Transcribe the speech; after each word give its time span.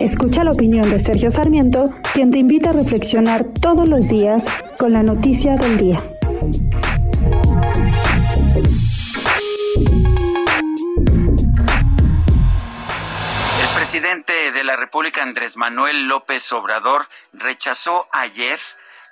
Escucha 0.00 0.44
la 0.44 0.50
opinión 0.50 0.90
de 0.90 0.98
Sergio 0.98 1.30
Sarmiento, 1.30 1.94
quien 2.12 2.30
te 2.30 2.38
invita 2.38 2.70
a 2.70 2.72
reflexionar 2.72 3.44
todos 3.60 3.88
los 3.88 4.08
días 4.08 4.44
con 4.78 4.92
la 4.92 5.02
noticia 5.02 5.56
del 5.56 5.78
día. 5.78 6.02
El 13.60 13.68
presidente 13.74 14.52
de 14.52 14.64
la 14.64 14.76
República, 14.76 15.22
Andrés 15.22 15.56
Manuel 15.56 16.06
López 16.06 16.52
Obrador, 16.52 17.08
rechazó 17.32 18.06
ayer 18.12 18.58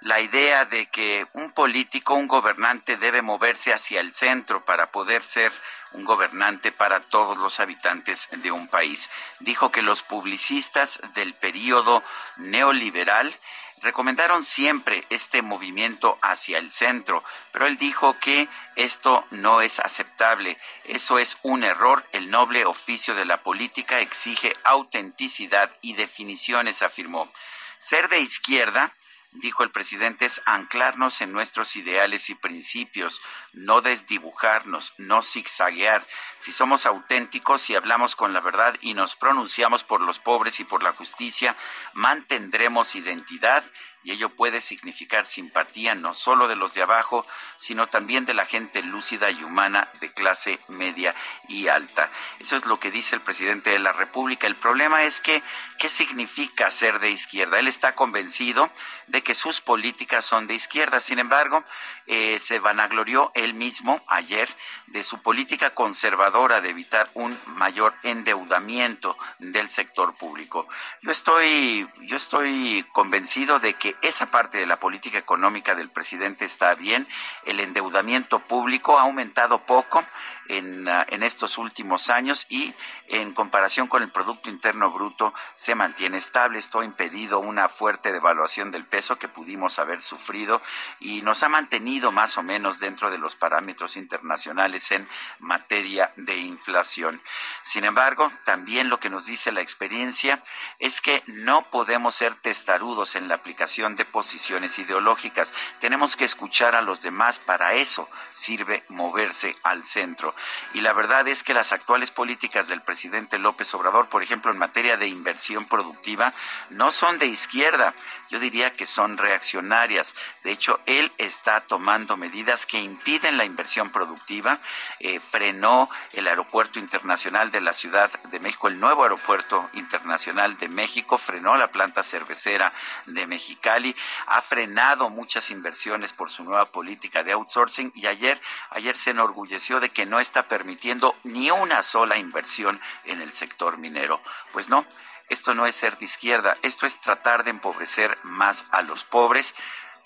la 0.04 0.20
idea 0.20 0.66
de 0.66 0.86
que 0.86 1.26
un 1.32 1.50
político, 1.52 2.14
un 2.14 2.28
gobernante 2.28 2.98
debe 2.98 3.22
moverse 3.22 3.72
hacia 3.72 4.00
el 4.00 4.12
centro 4.12 4.62
para 4.64 4.90
poder 4.90 5.22
ser 5.24 5.50
un 5.92 6.04
gobernante 6.04 6.72
para 6.72 7.00
todos 7.00 7.38
los 7.38 7.58
habitantes 7.58 8.28
de 8.30 8.52
un 8.52 8.68
país. 8.68 9.08
Dijo 9.40 9.72
que 9.72 9.80
los 9.80 10.02
publicistas 10.02 11.00
del 11.14 11.32
periodo 11.32 12.02
neoliberal 12.36 13.34
recomendaron 13.80 14.44
siempre 14.44 15.06
este 15.08 15.40
movimiento 15.40 16.18
hacia 16.20 16.58
el 16.58 16.70
centro, 16.70 17.24
pero 17.50 17.66
él 17.66 17.78
dijo 17.78 18.18
que 18.20 18.48
esto 18.76 19.24
no 19.30 19.62
es 19.62 19.80
aceptable, 19.80 20.58
eso 20.84 21.18
es 21.18 21.38
un 21.42 21.64
error, 21.64 22.04
el 22.12 22.30
noble 22.30 22.66
oficio 22.66 23.14
de 23.14 23.24
la 23.24 23.40
política 23.40 24.00
exige 24.00 24.54
autenticidad 24.64 25.70
y 25.80 25.94
definiciones, 25.94 26.82
afirmó. 26.82 27.30
Ser 27.78 28.08
de 28.08 28.20
izquierda 28.20 28.92
dijo 29.34 29.62
el 29.62 29.70
presidente, 29.70 30.24
es 30.24 30.40
anclarnos 30.46 31.20
en 31.20 31.32
nuestros 31.32 31.76
ideales 31.76 32.30
y 32.30 32.34
principios, 32.34 33.20
no 33.52 33.80
desdibujarnos, 33.80 34.94
no 34.98 35.22
zigzaguear. 35.22 36.06
Si 36.38 36.52
somos 36.52 36.86
auténticos 36.86 37.68
y 37.68 37.74
hablamos 37.74 38.16
con 38.16 38.32
la 38.32 38.40
verdad 38.40 38.76
y 38.80 38.94
nos 38.94 39.16
pronunciamos 39.16 39.84
por 39.84 40.00
los 40.00 40.18
pobres 40.18 40.60
y 40.60 40.64
por 40.64 40.82
la 40.82 40.94
justicia, 40.94 41.56
mantendremos 41.92 42.94
identidad 42.94 43.64
y 44.04 44.12
ello 44.12 44.28
puede 44.28 44.60
significar 44.60 45.24
simpatía 45.24 45.94
no 45.94 46.12
solo 46.12 46.46
de 46.46 46.56
los 46.56 46.74
de 46.74 46.82
abajo, 46.82 47.26
sino 47.56 47.86
también 47.86 48.26
de 48.26 48.34
la 48.34 48.44
gente 48.44 48.82
lúcida 48.82 49.30
y 49.30 49.42
humana 49.42 49.88
de 50.00 50.12
clase 50.12 50.60
media 50.68 51.14
y 51.48 51.68
alta. 51.68 52.10
Eso 52.38 52.56
es 52.56 52.66
lo 52.66 52.78
que 52.78 52.90
dice 52.90 53.16
el 53.16 53.22
presidente 53.22 53.70
de 53.70 53.78
la 53.78 53.92
República. 53.92 54.46
El 54.46 54.56
problema 54.56 55.04
es 55.04 55.22
que, 55.22 55.42
¿qué 55.78 55.88
significa 55.88 56.70
ser 56.70 57.00
de 57.00 57.10
izquierda? 57.10 57.58
Él 57.58 57.66
está 57.66 57.94
convencido 57.94 58.70
de 59.06 59.22
que 59.24 59.34
sus 59.34 59.60
políticas 59.60 60.24
son 60.24 60.46
de 60.46 60.54
izquierda. 60.54 61.00
Sin 61.00 61.18
embargo, 61.18 61.64
eh, 62.06 62.38
se 62.38 62.60
vanaglorió 62.60 63.32
él 63.34 63.54
mismo 63.54 64.00
ayer 64.06 64.48
de 64.86 65.02
su 65.02 65.20
política 65.22 65.70
conservadora 65.70 66.60
de 66.60 66.70
evitar 66.70 67.10
un 67.14 67.36
mayor 67.46 67.94
endeudamiento 68.02 69.18
del 69.38 69.68
sector 69.68 70.14
público. 70.14 70.68
Yo 71.02 71.10
estoy, 71.10 71.88
yo 72.02 72.16
estoy 72.16 72.84
convencido 72.92 73.58
de 73.58 73.74
que 73.74 73.96
esa 74.02 74.26
parte 74.26 74.58
de 74.58 74.66
la 74.66 74.78
política 74.78 75.18
económica 75.18 75.74
del 75.74 75.90
presidente 75.90 76.44
está 76.44 76.74
bien. 76.74 77.08
El 77.44 77.58
endeudamiento 77.58 78.38
público 78.38 78.98
ha 78.98 79.02
aumentado 79.02 79.64
poco 79.66 80.04
en, 80.48 80.86
uh, 80.86 81.04
en 81.08 81.22
estos 81.22 81.58
últimos 81.58 82.10
años 82.10 82.46
y 82.48 82.74
en 83.08 83.32
comparación 83.32 83.88
con 83.88 84.02
el 84.02 84.10
Producto 84.10 84.50
Interno 84.50 84.90
Bruto 84.90 85.32
se 85.54 85.74
mantiene 85.74 86.18
estable. 86.18 86.58
Esto 86.58 86.80
ha 86.80 86.84
impedido 86.84 87.40
una 87.40 87.68
fuerte 87.68 88.12
devaluación 88.12 88.70
del 88.70 88.84
peso 88.84 89.13
que 89.18 89.28
pudimos 89.28 89.78
haber 89.78 90.02
sufrido 90.02 90.62
y 91.00 91.22
nos 91.22 91.42
ha 91.42 91.48
mantenido 91.48 92.12
más 92.12 92.38
o 92.38 92.42
menos 92.42 92.78
dentro 92.80 93.10
de 93.10 93.18
los 93.18 93.36
parámetros 93.36 93.96
internacionales 93.96 94.90
en 94.92 95.08
materia 95.38 96.12
de 96.16 96.36
inflación. 96.36 97.20
Sin 97.62 97.84
embargo, 97.84 98.30
también 98.44 98.88
lo 98.88 99.00
que 99.00 99.10
nos 99.10 99.26
dice 99.26 99.52
la 99.52 99.60
experiencia 99.60 100.42
es 100.78 101.00
que 101.00 101.22
no 101.26 101.62
podemos 101.62 102.14
ser 102.14 102.34
testarudos 102.36 103.16
en 103.16 103.28
la 103.28 103.36
aplicación 103.36 103.96
de 103.96 104.04
posiciones 104.04 104.78
ideológicas. 104.78 105.52
Tenemos 105.80 106.16
que 106.16 106.24
escuchar 106.24 106.76
a 106.76 106.82
los 106.82 107.02
demás. 107.02 107.38
Para 107.38 107.74
eso 107.74 108.08
sirve 108.30 108.82
moverse 108.88 109.56
al 109.62 109.84
centro. 109.84 110.34
Y 110.72 110.80
la 110.80 110.92
verdad 110.92 111.26
es 111.28 111.42
que 111.42 111.54
las 111.54 111.72
actuales 111.72 112.10
políticas 112.10 112.68
del 112.68 112.82
presidente 112.82 113.38
López 113.38 113.72
Obrador, 113.74 114.08
por 114.08 114.22
ejemplo, 114.22 114.50
en 114.52 114.58
materia 114.58 114.96
de 114.96 115.08
inversión 115.08 115.66
productiva, 115.66 116.34
no 116.70 116.90
son 116.90 117.18
de 117.18 117.26
izquierda. 117.26 117.94
Yo 118.30 118.38
diría 118.38 118.72
que 118.72 118.86
son 118.94 119.18
reaccionarias. 119.18 120.14
De 120.44 120.52
hecho, 120.52 120.78
él 120.86 121.10
está 121.18 121.60
tomando 121.62 122.16
medidas 122.16 122.64
que 122.64 122.78
impiden 122.78 123.36
la 123.36 123.44
inversión 123.44 123.90
productiva. 123.90 124.60
Eh, 125.00 125.20
frenó 125.20 125.90
el 126.12 126.28
aeropuerto 126.28 126.78
internacional 126.78 127.50
de 127.50 127.60
la 127.60 127.72
Ciudad 127.72 128.10
de 128.30 128.38
México, 128.38 128.68
el 128.68 128.78
nuevo 128.78 129.02
aeropuerto 129.02 129.68
internacional 129.72 130.56
de 130.58 130.68
México, 130.68 131.18
frenó 131.18 131.56
la 131.56 131.68
planta 131.68 132.02
cervecera 132.02 132.72
de 133.06 133.26
Mexicali, 133.26 133.94
ha 134.26 134.40
frenado 134.42 135.10
muchas 135.10 135.50
inversiones 135.50 136.12
por 136.12 136.30
su 136.30 136.44
nueva 136.44 136.66
política 136.66 137.22
de 137.24 137.32
outsourcing 137.32 137.92
y 137.94 138.06
ayer, 138.06 138.40
ayer 138.70 138.96
se 138.96 139.10
enorgulleció 139.10 139.80
de 139.80 139.88
que 139.88 140.06
no 140.06 140.20
está 140.20 140.44
permitiendo 140.44 141.16
ni 141.24 141.50
una 141.50 141.82
sola 141.82 142.16
inversión 142.16 142.80
en 143.04 143.20
el 143.20 143.32
sector 143.32 143.78
minero. 143.78 144.20
Pues 144.52 144.68
no, 144.68 144.86
esto 145.28 145.54
no 145.54 145.66
es 145.66 145.74
ser 145.74 145.98
de 145.98 146.04
izquierda, 146.04 146.56
esto 146.62 146.86
es 146.86 147.00
tratar 147.00 147.44
de 147.44 147.50
empobrecer 147.50 148.18
más 148.22 148.64
a 148.70 148.82
los 148.82 149.04
pobres 149.04 149.54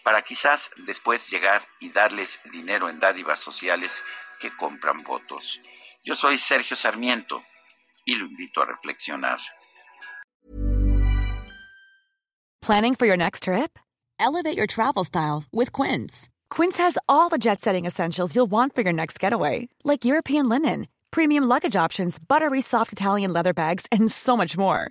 para 0.05 0.23
quizás 0.23 0.71
después 0.87 1.31
llegar 1.31 1.67
y 1.81 1.91
darles 1.91 2.41
dinero 2.53 2.89
en 2.89 2.99
dádivas 3.01 3.41
sociales 3.41 4.03
que 4.41 4.55
compran 4.57 5.03
votos. 5.03 5.61
Yo 6.05 6.15
soy 6.15 6.39
Sergio 6.39 6.77
Sarmiento 6.77 7.43
y 8.05 8.15
lo 8.15 8.27
invito 8.27 8.63
a 8.63 8.67
reflexionar. 8.67 9.39
Planning 12.63 12.95
for 12.95 13.07
your 13.07 13.17
next 13.17 13.45
trip? 13.45 13.79
Elevate 14.21 14.57
your 14.57 14.67
travel 14.67 15.05
style 15.05 15.45
with 15.53 15.73
Quince. 15.73 16.29
Quince 16.51 16.77
has 16.79 16.99
all 17.09 17.29
the 17.29 17.39
jet 17.39 17.61
setting 17.61 17.87
essentials 17.87 18.35
you'll 18.35 18.51
want 18.51 18.75
for 18.75 18.83
your 18.83 18.93
next 18.93 19.19
getaway, 19.19 19.69
like 19.85 20.05
European 20.05 20.49
linen, 20.49 20.89
premium 21.11 21.45
luggage 21.45 21.77
options, 21.77 22.19
buttery 22.19 22.61
soft 22.61 22.93
Italian 22.93 23.33
leather 23.33 23.55
bags, 23.55 23.87
and 23.91 24.11
so 24.11 24.37
much 24.37 24.57
more. 24.57 24.91